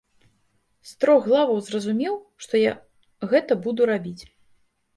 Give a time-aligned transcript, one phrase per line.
[0.91, 2.17] З трох главаў зразумеў,
[2.47, 2.73] што я
[3.35, 4.21] гэта буду рабіць.